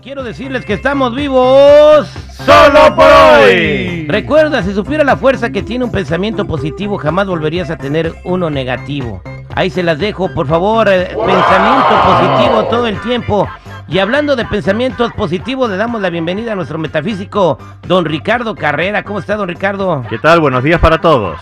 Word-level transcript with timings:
decirles 0.00 0.64
que 0.64 0.72
estamos 0.72 1.14
vivos 1.14 2.08
solo 2.44 2.96
por 2.96 3.04
hoy. 3.04 4.06
Recuerda, 4.08 4.62
si 4.62 4.72
supiera 4.72 5.04
la 5.04 5.16
fuerza 5.16 5.50
que 5.50 5.62
tiene 5.62 5.84
un 5.84 5.92
pensamiento 5.92 6.46
positivo, 6.46 6.96
jamás 6.96 7.26
volverías 7.26 7.70
a 7.70 7.76
tener 7.76 8.14
uno 8.24 8.48
negativo. 8.48 9.22
Ahí 9.54 9.68
se 9.68 9.82
las 9.82 9.98
dejo, 9.98 10.32
por 10.32 10.46
favor, 10.46 10.88
eh, 10.88 11.08
pensamiento 11.14 12.02
positivo 12.02 12.64
todo 12.70 12.86
el 12.86 12.98
tiempo. 13.02 13.46
Y 13.90 13.98
hablando 13.98 14.36
de 14.36 14.44
pensamientos 14.44 15.12
positivos, 15.14 15.68
le 15.68 15.76
damos 15.76 16.00
la 16.00 16.10
bienvenida 16.10 16.52
a 16.52 16.54
nuestro 16.54 16.78
metafísico, 16.78 17.58
don 17.88 18.04
Ricardo 18.04 18.54
Carrera. 18.54 19.02
¿Cómo 19.02 19.18
está, 19.18 19.34
don 19.34 19.48
Ricardo? 19.48 20.04
¿Qué 20.08 20.16
tal? 20.16 20.38
Buenos 20.38 20.62
días 20.62 20.80
para 20.80 21.00
todos. 21.00 21.40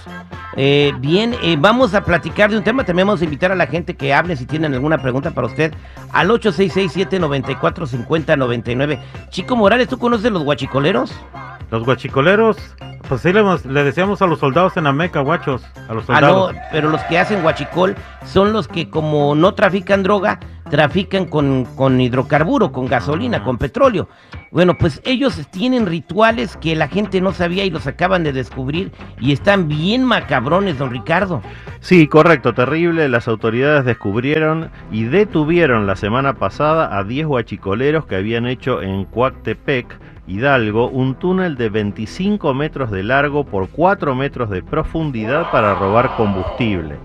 Eh, 0.56 0.94
bien, 0.98 1.34
eh, 1.42 1.58
vamos 1.60 1.92
a 1.92 2.02
platicar 2.02 2.50
de 2.50 2.56
un 2.56 2.64
tema. 2.64 2.84
También 2.84 3.06
vamos 3.06 3.20
a 3.20 3.24
invitar 3.24 3.52
a 3.52 3.54
la 3.54 3.66
gente 3.66 3.96
que 3.96 4.14
hable 4.14 4.34
si 4.34 4.46
tienen 4.46 4.72
alguna 4.72 4.96
pregunta 4.96 5.32
para 5.32 5.46
usted 5.46 5.74
al 6.10 6.30
8667-945099. 6.30 8.98
Chico 9.28 9.54
Morales, 9.54 9.88
¿tú 9.88 9.98
conoces 9.98 10.32
los 10.32 10.42
guachicoleros? 10.42 11.12
Los 11.70 11.84
guachicoleros, 11.84 12.56
pues 13.10 13.20
sí 13.20 13.30
le, 13.30 13.42
le, 13.42 13.84
decíamos 13.84 14.22
a 14.22 14.26
los 14.26 14.38
soldados 14.38 14.74
en 14.78 14.86
Ameca, 14.86 15.20
guachos, 15.20 15.62
a 15.86 15.92
los 15.92 16.06
soldados. 16.06 16.50
Ah, 16.50 16.54
no, 16.54 16.60
pero 16.72 16.88
los 16.88 17.02
que 17.02 17.18
hacen 17.18 17.42
guachicol 17.42 17.94
son 18.24 18.54
los 18.54 18.68
que 18.68 18.88
como 18.88 19.34
no 19.34 19.52
trafican 19.52 20.02
droga, 20.02 20.40
trafican 20.68 21.26
con, 21.26 21.64
con 21.64 22.00
hidrocarburo, 22.00 22.72
con 22.72 22.86
gasolina, 22.86 23.44
con 23.44 23.58
petróleo. 23.58 24.08
Bueno, 24.50 24.76
pues 24.78 25.00
ellos 25.04 25.46
tienen 25.50 25.86
rituales 25.86 26.56
que 26.56 26.74
la 26.74 26.88
gente 26.88 27.20
no 27.20 27.32
sabía 27.32 27.64
y 27.64 27.70
los 27.70 27.86
acaban 27.86 28.24
de 28.24 28.32
descubrir 28.32 28.92
y 29.20 29.32
están 29.32 29.68
bien 29.68 30.04
macabrones, 30.04 30.78
don 30.78 30.90
Ricardo. 30.90 31.42
Sí, 31.80 32.06
correcto, 32.06 32.54
terrible. 32.54 33.08
Las 33.08 33.28
autoridades 33.28 33.84
descubrieron 33.84 34.70
y 34.90 35.04
detuvieron 35.04 35.86
la 35.86 35.96
semana 35.96 36.34
pasada 36.34 36.96
a 36.98 37.04
10 37.04 37.26
guachicoleros 37.26 38.06
que 38.06 38.16
habían 38.16 38.46
hecho 38.46 38.82
en 38.82 39.04
Coactepec, 39.04 39.98
Hidalgo, 40.26 40.88
un 40.88 41.14
túnel 41.14 41.56
de 41.56 41.70
25 41.70 42.52
metros 42.54 42.90
de 42.90 43.02
largo 43.02 43.44
por 43.44 43.68
4 43.68 44.14
metros 44.14 44.50
de 44.50 44.62
profundidad 44.62 45.50
para 45.50 45.74
robar 45.74 46.16
combustible 46.16 46.96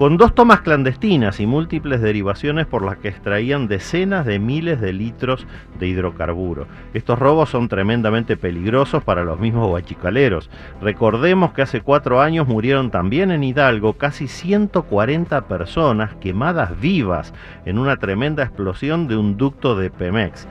con 0.00 0.16
dos 0.16 0.34
tomas 0.34 0.62
clandestinas 0.62 1.40
y 1.40 1.46
múltiples 1.46 2.00
derivaciones 2.00 2.64
por 2.64 2.82
las 2.82 2.96
que 2.96 3.08
extraían 3.08 3.68
decenas 3.68 4.24
de 4.24 4.38
miles 4.38 4.80
de 4.80 4.94
litros 4.94 5.46
de 5.78 5.88
hidrocarburo. 5.88 6.66
Estos 6.94 7.18
robos 7.18 7.50
son 7.50 7.68
tremendamente 7.68 8.38
peligrosos 8.38 9.04
para 9.04 9.24
los 9.24 9.38
mismos 9.38 9.68
guachicaleros. 9.68 10.48
Recordemos 10.80 11.52
que 11.52 11.60
hace 11.60 11.82
cuatro 11.82 12.22
años 12.22 12.48
murieron 12.48 12.90
también 12.90 13.30
en 13.30 13.44
Hidalgo 13.44 13.92
casi 13.92 14.26
140 14.26 15.42
personas 15.42 16.14
quemadas 16.14 16.80
vivas 16.80 17.34
en 17.66 17.76
una 17.76 17.98
tremenda 17.98 18.42
explosión 18.42 19.06
de 19.06 19.18
un 19.18 19.36
ducto 19.36 19.76
de 19.76 19.90
Pemex. 19.90 20.48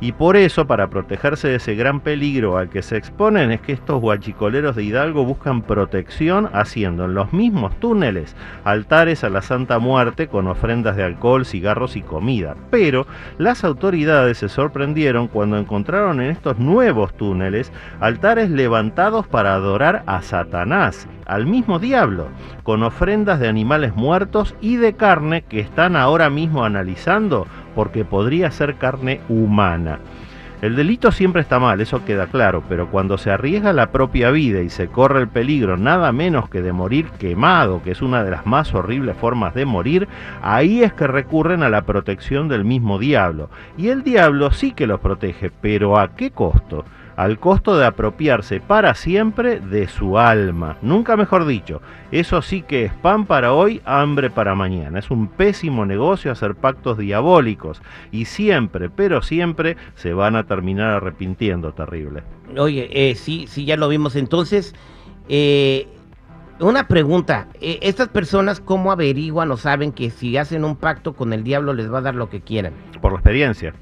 Y 0.00 0.12
por 0.12 0.36
eso, 0.36 0.68
para 0.68 0.88
protegerse 0.88 1.48
de 1.48 1.56
ese 1.56 1.74
gran 1.74 1.98
peligro 1.98 2.58
al 2.58 2.68
que 2.68 2.82
se 2.82 2.96
exponen, 2.96 3.50
es 3.50 3.60
que 3.60 3.72
estos 3.72 4.00
guachicoleros 4.00 4.76
de 4.76 4.84
Hidalgo 4.84 5.24
buscan 5.24 5.62
protección 5.62 6.48
haciendo 6.52 7.06
en 7.06 7.14
los 7.14 7.32
mismos 7.32 7.74
túneles 7.80 8.36
al 8.62 8.83
altares 8.84 9.24
a 9.24 9.30
la 9.30 9.40
Santa 9.40 9.78
Muerte 9.78 10.28
con 10.28 10.46
ofrendas 10.46 10.94
de 10.94 11.04
alcohol, 11.04 11.46
cigarros 11.46 11.96
y 11.96 12.02
comida. 12.02 12.54
Pero 12.70 13.06
las 13.38 13.64
autoridades 13.64 14.36
se 14.36 14.50
sorprendieron 14.50 15.26
cuando 15.26 15.56
encontraron 15.56 16.20
en 16.20 16.30
estos 16.30 16.58
nuevos 16.58 17.14
túneles 17.14 17.72
altares 18.00 18.50
levantados 18.50 19.26
para 19.26 19.54
adorar 19.54 20.02
a 20.04 20.20
Satanás, 20.20 21.08
al 21.24 21.46
mismo 21.46 21.78
diablo, 21.78 22.28
con 22.62 22.82
ofrendas 22.82 23.40
de 23.40 23.48
animales 23.48 23.96
muertos 23.96 24.54
y 24.60 24.76
de 24.76 24.92
carne 24.92 25.44
que 25.48 25.60
están 25.60 25.96
ahora 25.96 26.28
mismo 26.28 26.62
analizando 26.62 27.46
porque 27.74 28.04
podría 28.04 28.50
ser 28.50 28.74
carne 28.74 29.22
humana. 29.30 29.98
El 30.64 30.76
delito 30.76 31.12
siempre 31.12 31.42
está 31.42 31.58
mal, 31.58 31.82
eso 31.82 32.06
queda 32.06 32.26
claro, 32.26 32.62
pero 32.70 32.88
cuando 32.88 33.18
se 33.18 33.30
arriesga 33.30 33.74
la 33.74 33.92
propia 33.92 34.30
vida 34.30 34.62
y 34.62 34.70
se 34.70 34.88
corre 34.88 35.20
el 35.20 35.28
peligro 35.28 35.76
nada 35.76 36.10
menos 36.10 36.48
que 36.48 36.62
de 36.62 36.72
morir 36.72 37.10
quemado, 37.18 37.82
que 37.82 37.90
es 37.90 38.00
una 38.00 38.24
de 38.24 38.30
las 38.30 38.46
más 38.46 38.72
horribles 38.72 39.14
formas 39.14 39.52
de 39.52 39.66
morir, 39.66 40.08
ahí 40.40 40.82
es 40.82 40.94
que 40.94 41.06
recurren 41.06 41.62
a 41.62 41.68
la 41.68 41.82
protección 41.82 42.48
del 42.48 42.64
mismo 42.64 42.98
diablo. 42.98 43.50
Y 43.76 43.88
el 43.88 44.02
diablo 44.04 44.52
sí 44.52 44.72
que 44.72 44.86
los 44.86 45.00
protege, 45.00 45.50
pero 45.60 45.98
¿a 45.98 46.16
qué 46.16 46.30
costo? 46.30 46.86
Al 47.16 47.38
costo 47.38 47.76
de 47.76 47.86
apropiarse 47.86 48.60
para 48.60 48.94
siempre 48.94 49.60
de 49.60 49.88
su 49.88 50.18
alma. 50.18 50.76
Nunca 50.82 51.16
mejor 51.16 51.46
dicho, 51.46 51.80
eso 52.10 52.42
sí 52.42 52.62
que 52.62 52.84
es 52.84 52.92
pan 52.92 53.26
para 53.26 53.52
hoy, 53.52 53.80
hambre 53.84 54.30
para 54.30 54.54
mañana. 54.54 54.98
Es 54.98 55.10
un 55.10 55.28
pésimo 55.28 55.86
negocio 55.86 56.32
hacer 56.32 56.54
pactos 56.54 56.98
diabólicos 56.98 57.82
y 58.10 58.24
siempre, 58.24 58.90
pero 58.90 59.22
siempre 59.22 59.76
se 59.94 60.12
van 60.12 60.36
a 60.36 60.44
terminar 60.44 60.90
arrepintiendo, 60.90 61.72
terrible. 61.72 62.22
Oye, 62.56 62.88
eh, 62.92 63.14
sí, 63.14 63.46
sí, 63.48 63.64
ya 63.64 63.76
lo 63.76 63.88
vimos 63.88 64.16
entonces. 64.16 64.74
Eh, 65.28 65.88
una 66.60 66.86
pregunta, 66.86 67.48
eh, 67.60 67.78
¿estas 67.82 68.08
personas 68.08 68.60
cómo 68.60 68.92
averiguan 68.92 69.50
o 69.50 69.56
saben 69.56 69.90
que 69.92 70.10
si 70.10 70.36
hacen 70.36 70.64
un 70.64 70.76
pacto 70.76 71.14
con 71.14 71.32
el 71.32 71.42
diablo 71.42 71.72
les 71.72 71.92
va 71.92 71.98
a 71.98 72.02
dar 72.02 72.14
lo 72.14 72.30
que 72.30 72.42
quieran? 72.42 72.72
Por 73.00 73.12
la 73.12 73.18
experiencia. 73.18 73.74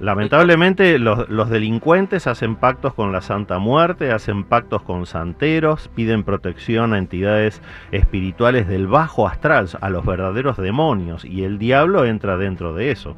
Lamentablemente 0.00 0.98
los, 0.98 1.50
delincuentes 1.50 2.26
hacen 2.26 2.56
pactos 2.56 2.94
con 2.94 3.12
la 3.12 3.20
Santa 3.20 3.58
Muerte, 3.58 4.10
hacen 4.10 4.44
pactos 4.44 4.82
con 4.82 5.06
santeros, 5.06 5.88
piden 5.94 6.24
protección 6.24 6.94
a 6.94 6.98
entidades 6.98 7.60
espirituales 7.92 8.66
del 8.66 8.86
bajo 8.86 9.28
astral, 9.28 9.68
a 9.80 9.90
los 9.90 10.04
verdaderos 10.04 10.56
demonios, 10.56 11.24
y 11.24 11.44
el 11.44 11.58
diablo 11.58 12.04
entra 12.04 12.36
dentro 12.36 12.74
de 12.74 12.90
eso. 12.90 13.16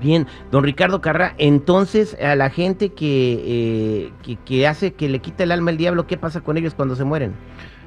Bien, 0.00 0.26
don 0.50 0.64
Ricardo 0.64 1.00
Carra, 1.00 1.34
entonces 1.38 2.16
a 2.20 2.34
la 2.34 2.50
gente 2.50 2.94
que, 2.94 4.10
eh, 4.26 4.36
que 4.44 4.66
hace 4.66 4.94
que 4.94 5.08
le 5.08 5.20
quita 5.20 5.44
el 5.44 5.52
alma 5.52 5.70
el 5.70 5.76
diablo, 5.76 6.06
¿qué 6.06 6.16
pasa 6.16 6.40
con 6.40 6.56
ellos 6.56 6.74
cuando 6.74 6.96
se 6.96 7.04
mueren? 7.04 7.34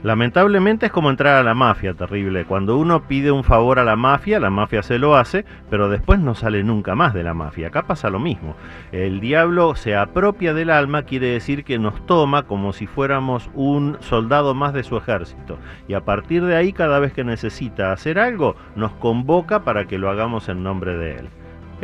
Lamentablemente 0.03 0.87
es 0.87 0.91
como 0.91 1.09
entrar 1.09 1.37
a 1.37 1.43
la 1.43 1.53
mafia, 1.53 1.93
terrible. 1.93 2.43
Cuando 2.43 2.77
uno 2.77 3.07
pide 3.07 3.31
un 3.31 3.45
favor 3.45 3.79
a 3.79 3.85
la 3.85 3.95
mafia, 3.95 4.37
la 4.37 4.49
mafia 4.49 4.83
se 4.83 4.99
lo 4.99 5.15
hace, 5.15 5.45
pero 5.69 5.87
después 5.87 6.19
no 6.19 6.35
sale 6.35 6.61
nunca 6.61 6.93
más 6.93 7.13
de 7.13 7.23
la 7.23 7.33
mafia. 7.33 7.67
Acá 7.67 7.87
pasa 7.87 8.09
lo 8.09 8.19
mismo. 8.19 8.57
El 8.91 9.21
diablo 9.21 9.75
se 9.75 9.95
apropia 9.95 10.53
del 10.53 10.71
alma, 10.71 11.03
quiere 11.03 11.27
decir 11.27 11.63
que 11.63 11.79
nos 11.79 12.05
toma 12.05 12.43
como 12.43 12.73
si 12.73 12.85
fuéramos 12.85 13.49
un 13.53 13.95
soldado 14.01 14.53
más 14.53 14.73
de 14.73 14.83
su 14.83 14.97
ejército. 14.97 15.57
Y 15.87 15.93
a 15.93 16.01
partir 16.01 16.43
de 16.43 16.57
ahí, 16.57 16.73
cada 16.73 16.99
vez 16.99 17.13
que 17.13 17.23
necesita 17.23 17.93
hacer 17.93 18.19
algo, 18.19 18.57
nos 18.75 18.91
convoca 18.91 19.63
para 19.63 19.85
que 19.85 19.97
lo 19.97 20.09
hagamos 20.09 20.49
en 20.49 20.63
nombre 20.63 20.97
de 20.97 21.15
él. 21.19 21.29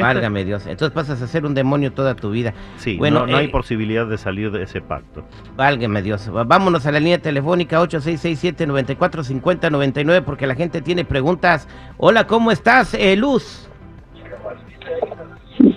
Válgame 0.01 0.45
Dios. 0.45 0.65
Entonces 0.67 0.93
pasas 0.93 1.21
a 1.21 1.27
ser 1.27 1.45
un 1.45 1.53
demonio 1.53 1.91
toda 1.91 2.15
tu 2.15 2.31
vida. 2.31 2.53
Sí, 2.77 2.95
bueno, 2.97 3.27
no, 3.27 3.35
hay 3.37 3.47
eh, 3.47 3.49
posibilidad 3.49 4.07
de 4.07 4.17
salir 4.17 4.51
de 4.51 4.63
ese 4.63 4.79
pacto. 4.81 5.23
Válgame 5.55 6.01
Dios. 6.01 6.29
Vámonos 6.31 6.85
a 6.85 6.91
la 6.91 6.99
línea 6.99 7.19
telefónica 7.19 7.81
8667-945099 7.81 10.23
porque 10.23 10.47
la 10.47 10.55
gente 10.55 10.81
tiene 10.81 11.05
preguntas. 11.05 11.69
Hola, 11.97 12.27
¿cómo 12.27 12.51
estás, 12.51 12.93
eh, 12.93 13.15
Luz? 13.15 13.69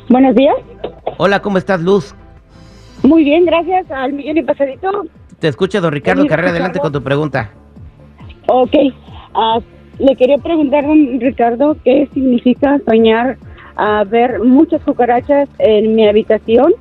Buenos 0.09 0.34
días. 0.34 0.56
Hola, 1.19 1.41
¿cómo 1.41 1.59
estás, 1.59 1.81
Luz? 1.81 2.17
Muy 3.02 3.25
bien, 3.25 3.44
gracias 3.44 3.91
al 3.91 4.12
millón 4.12 4.38
y 4.38 4.43
pasadito. 4.43 5.05
Te 5.38 5.49
escucha 5.49 5.81
don 5.81 5.93
Ricardo 5.93 6.26
Carrera, 6.26 6.50
adelante 6.50 6.79
con 6.79 6.93
tu 6.93 7.02
pregunta. 7.02 7.50
Ok, 8.47 8.75
uh, 9.35 9.61
le 9.99 10.17
quería 10.17 10.38
preguntar, 10.38 10.87
don 10.87 11.20
Ricardo, 11.20 11.76
¿qué 11.85 12.08
significa 12.14 12.79
soñar 12.87 13.37
a 13.84 14.05
ver 14.05 14.38
muchas 14.38 14.81
cucarachas 14.82 15.49
en 15.58 15.96
mi 15.96 16.06
habitación, 16.06 16.73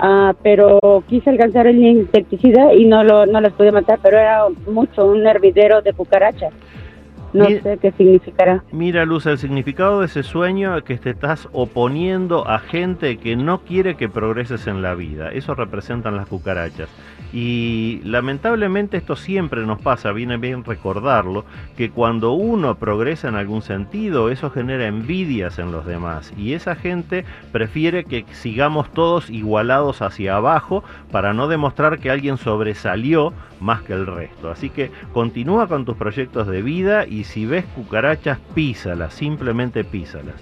uh, 0.00 0.32
pero 0.40 0.78
quise 1.08 1.30
alcanzar 1.30 1.66
el 1.66 1.82
insecticida 1.82 2.72
y 2.74 2.84
no, 2.84 3.02
lo, 3.02 3.26
no 3.26 3.40
las 3.40 3.52
pude 3.54 3.72
matar, 3.72 3.98
pero 4.00 4.18
era 4.18 4.44
mucho, 4.68 5.04
un 5.04 5.26
hervidero 5.26 5.82
de 5.82 5.92
cucarachas. 5.92 6.52
No 7.32 7.46
sé 7.46 7.78
qué 7.80 7.92
significará. 7.92 8.62
Mira, 8.72 9.04
Luz, 9.04 9.26
el 9.26 9.38
significado 9.38 10.00
de 10.00 10.06
ese 10.06 10.22
sueño 10.22 10.76
es 10.76 10.84
que 10.84 10.98
te 10.98 11.10
estás 11.10 11.48
oponiendo 11.52 12.46
a 12.46 12.58
gente 12.58 13.16
que 13.16 13.36
no 13.36 13.60
quiere 13.60 13.96
que 13.96 14.08
progreses 14.08 14.66
en 14.66 14.82
la 14.82 14.94
vida. 14.94 15.30
Eso 15.30 15.54
representan 15.54 16.16
las 16.16 16.28
cucarachas. 16.28 16.88
Y 17.32 18.02
lamentablemente 18.04 18.98
esto 18.98 19.16
siempre 19.16 19.64
nos 19.64 19.80
pasa, 19.80 20.12
viene 20.12 20.36
bien 20.36 20.64
recordarlo, 20.64 21.46
que 21.78 21.90
cuando 21.90 22.32
uno 22.32 22.74
progresa 22.74 23.28
en 23.28 23.36
algún 23.36 23.62
sentido, 23.62 24.28
eso 24.28 24.50
genera 24.50 24.86
envidias 24.86 25.58
en 25.58 25.72
los 25.72 25.86
demás. 25.86 26.32
Y 26.36 26.52
esa 26.52 26.74
gente 26.74 27.24
prefiere 27.50 28.04
que 28.04 28.26
sigamos 28.32 28.92
todos 28.92 29.30
igualados 29.30 30.02
hacia 30.02 30.36
abajo 30.36 30.84
para 31.10 31.32
no 31.32 31.48
demostrar 31.48 31.98
que 32.00 32.10
alguien 32.10 32.36
sobresalió 32.36 33.32
más 33.60 33.80
que 33.82 33.94
el 33.94 34.06
resto. 34.06 34.50
Así 34.50 34.68
que 34.68 34.90
continúa 35.14 35.68
con 35.68 35.86
tus 35.86 35.96
proyectos 35.96 36.46
de 36.48 36.60
vida 36.60 37.06
y 37.06 37.21
si 37.24 37.46
ves 37.46 37.64
cucarachas, 37.74 38.38
písalas, 38.54 39.14
simplemente 39.14 39.84
písalas. 39.84 40.36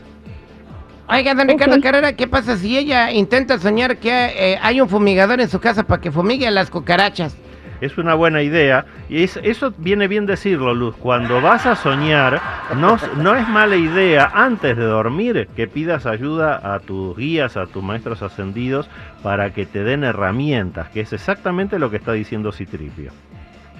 Oiga, 1.08 1.34
don 1.34 1.48
Ricardo 1.48 1.80
Carrera, 1.80 2.14
¿qué 2.14 2.28
pasa 2.28 2.56
si 2.56 2.78
ella 2.78 3.10
intenta 3.10 3.58
soñar 3.58 3.96
que 3.96 4.10
eh, 4.10 4.58
hay 4.62 4.80
un 4.80 4.88
fumigador 4.88 5.40
en 5.40 5.48
su 5.48 5.58
casa 5.58 5.82
para 5.82 6.00
que 6.00 6.12
fumigue 6.12 6.46
a 6.46 6.52
las 6.52 6.70
cucarachas? 6.70 7.36
es 7.80 7.98
una 7.98 8.14
buena 8.14 8.42
idea. 8.42 8.84
Y 9.08 9.22
es, 9.22 9.38
eso 9.42 9.72
viene 9.78 10.08
bien 10.08 10.26
decirlo, 10.26 10.74
Luz. 10.74 10.94
Cuando 10.96 11.40
vas 11.40 11.66
a 11.66 11.76
soñar, 11.76 12.40
no, 12.76 12.98
no 13.16 13.34
es 13.34 13.48
mala 13.48 13.76
idea 13.76 14.30
antes 14.34 14.76
de 14.76 14.84
dormir 14.84 15.48
que 15.56 15.66
pidas 15.66 16.06
ayuda 16.06 16.74
a 16.74 16.80
tus 16.80 17.16
guías, 17.16 17.56
a 17.56 17.66
tus 17.66 17.82
maestros 17.82 18.22
ascendidos, 18.22 18.88
para 19.22 19.52
que 19.52 19.66
te 19.66 19.82
den 19.82 20.04
herramientas, 20.04 20.88
que 20.90 21.00
es 21.00 21.12
exactamente 21.12 21.78
lo 21.78 21.90
que 21.90 21.96
está 21.96 22.12
diciendo 22.12 22.52
Citripio. 22.52 23.12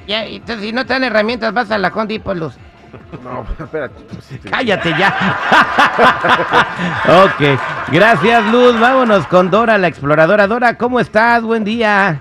Ya, 0.07 0.25
entonces, 0.25 0.65
si 0.65 0.73
no 0.73 0.87
te 0.87 0.95
dan 0.95 1.05
herramientas, 1.05 1.53
vas 1.53 1.71
a 1.71 1.79
la 1.79 1.93
Luz. 2.35 2.59
No, 3.23 3.45
espérate. 3.65 4.03
Cállate 4.51 4.91
ya. 4.99 5.15
ok, 7.25 7.59
gracias 7.93 8.47
Luz. 8.53 8.79
Vámonos 8.79 9.27
con 9.27 9.51
Dora, 9.51 9.79
la 9.79 9.89
exploradora. 9.89 10.47
Dora, 10.47 10.77
¿cómo 10.77 11.01
estás? 11.01 11.43
Buen 11.43 11.65
día. 11.65 12.21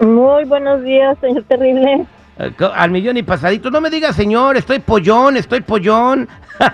Muy 0.00 0.44
buenos 0.44 0.82
días, 0.82 1.18
señor 1.20 1.42
Terrible. 1.44 2.06
Eh, 2.38 2.52
Al 2.74 2.90
millón 2.90 3.16
y 3.16 3.22
pasadito. 3.22 3.70
No 3.70 3.80
me 3.80 3.90
digas, 3.90 4.14
señor, 4.14 4.56
estoy 4.56 4.78
pollón, 4.78 5.36
estoy 5.36 5.60
pollón. 5.60 6.28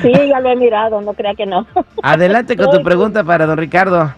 Sí, 0.00 0.12
ya 0.12 0.38
lo 0.38 0.50
he 0.50 0.56
mirado, 0.56 1.00
no 1.00 1.12
crea 1.12 1.34
que 1.34 1.44
no. 1.44 1.66
Adelante 2.02 2.56
con 2.56 2.70
tu 2.70 2.82
pregunta 2.82 3.24
para 3.24 3.46
don 3.46 3.58
Ricardo. 3.58 4.14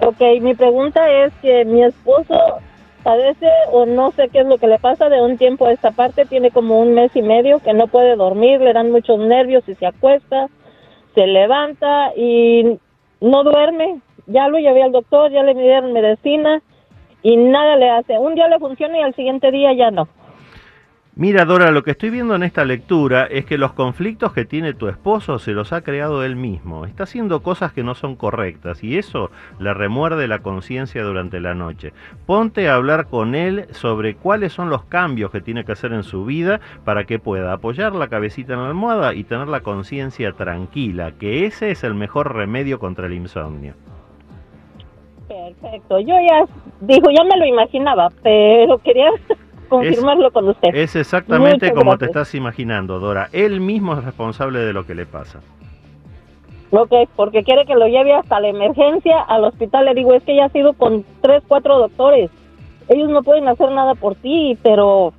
Ok, 0.00 0.20
mi 0.42 0.54
pregunta 0.54 1.00
es 1.10 1.32
que 1.40 1.64
mi 1.64 1.82
esposo 1.82 2.58
padece 3.02 3.48
o 3.70 3.86
no 3.86 4.10
sé 4.12 4.28
qué 4.28 4.40
es 4.40 4.46
lo 4.46 4.58
que 4.58 4.66
le 4.66 4.78
pasa 4.78 5.08
de 5.08 5.20
un 5.20 5.38
tiempo 5.38 5.66
a 5.66 5.72
esta 5.72 5.90
parte, 5.90 6.26
tiene 6.26 6.50
como 6.50 6.80
un 6.80 6.94
mes 6.94 7.14
y 7.14 7.22
medio 7.22 7.60
que 7.60 7.72
no 7.72 7.86
puede 7.86 8.16
dormir, 8.16 8.60
le 8.60 8.72
dan 8.72 8.90
muchos 8.90 9.18
nervios 9.18 9.68
y 9.68 9.74
se 9.74 9.86
acuesta, 9.86 10.48
se 11.14 11.26
levanta 11.26 12.12
y 12.16 12.78
no 13.20 13.44
duerme. 13.44 14.00
Ya 14.26 14.48
lo 14.48 14.58
llevé 14.58 14.82
al 14.82 14.92
doctor, 14.92 15.30
ya 15.30 15.42
le 15.42 15.54
dieron 15.54 15.92
medicina 15.92 16.62
y 17.22 17.36
nada 17.36 17.76
le 17.76 17.90
hace. 17.90 18.18
Un 18.18 18.34
día 18.34 18.48
le 18.48 18.58
funciona 18.58 18.98
y 18.98 19.02
al 19.02 19.14
siguiente 19.14 19.50
día 19.50 19.72
ya 19.72 19.90
no. 19.90 20.08
Mira, 21.14 21.44
Dora, 21.44 21.70
lo 21.72 21.82
que 21.82 21.90
estoy 21.90 22.08
viendo 22.08 22.34
en 22.34 22.42
esta 22.42 22.64
lectura 22.64 23.26
es 23.26 23.44
que 23.44 23.58
los 23.58 23.74
conflictos 23.74 24.32
que 24.32 24.46
tiene 24.46 24.72
tu 24.72 24.88
esposo 24.88 25.38
se 25.38 25.52
los 25.52 25.74
ha 25.74 25.82
creado 25.82 26.24
él 26.24 26.36
mismo. 26.36 26.86
Está 26.86 27.02
haciendo 27.02 27.42
cosas 27.42 27.70
que 27.74 27.82
no 27.82 27.94
son 27.94 28.16
correctas 28.16 28.82
y 28.82 28.96
eso 28.96 29.30
le 29.58 29.74
remuerde 29.74 30.26
la 30.26 30.38
conciencia 30.38 31.02
durante 31.02 31.38
la 31.38 31.52
noche. 31.52 31.92
Ponte 32.24 32.66
a 32.66 32.76
hablar 32.76 33.08
con 33.08 33.34
él 33.34 33.66
sobre 33.72 34.14
cuáles 34.14 34.54
son 34.54 34.70
los 34.70 34.84
cambios 34.84 35.30
que 35.30 35.42
tiene 35.42 35.66
que 35.66 35.72
hacer 35.72 35.92
en 35.92 36.02
su 36.02 36.24
vida 36.24 36.60
para 36.82 37.04
que 37.04 37.18
pueda 37.18 37.52
apoyar 37.52 37.94
la 37.94 38.08
cabecita 38.08 38.54
en 38.54 38.62
la 38.62 38.68
almohada 38.68 39.12
y 39.12 39.24
tener 39.24 39.48
la 39.48 39.60
conciencia 39.60 40.32
tranquila, 40.32 41.12
que 41.20 41.44
ese 41.44 41.72
es 41.72 41.84
el 41.84 41.92
mejor 41.92 42.34
remedio 42.34 42.78
contra 42.78 43.04
el 43.06 43.12
insomnio. 43.12 43.74
Perfecto, 45.28 46.00
yo 46.00 46.14
ya 46.14 46.46
dijo, 46.80 47.10
ya 47.14 47.22
me 47.24 47.38
lo 47.38 47.44
imaginaba, 47.44 48.08
pero 48.22 48.78
quería 48.78 49.10
confirmarlo 49.72 50.30
con 50.30 50.48
usted. 50.48 50.68
Es 50.74 50.96
exactamente 50.96 51.66
Muchas 51.66 51.78
como 51.78 51.98
te 51.98 52.06
estás 52.06 52.34
imaginando, 52.34 52.98
Dora. 53.00 53.28
Él 53.32 53.60
mismo 53.60 53.94
es 53.94 54.04
responsable 54.04 54.60
de 54.60 54.72
lo 54.72 54.84
que 54.86 54.94
le 54.94 55.06
pasa. 55.06 55.40
Ok, 56.70 56.92
porque 57.16 57.42
quiere 57.42 57.66
que 57.66 57.74
lo 57.74 57.86
lleve 57.86 58.14
hasta 58.14 58.40
la 58.40 58.48
emergencia 58.48 59.20
al 59.20 59.44
hospital. 59.44 59.84
Le 59.84 59.94
digo, 59.94 60.14
es 60.14 60.22
que 60.22 60.36
ya 60.36 60.46
has 60.46 60.54
ido 60.54 60.72
con 60.72 61.04
tres, 61.20 61.42
cuatro 61.46 61.78
doctores. 61.78 62.30
Ellos 62.88 63.10
no 63.10 63.22
pueden 63.22 63.46
hacer 63.48 63.70
nada 63.70 63.94
por 63.94 64.14
ti, 64.16 64.56
pero 64.62 65.12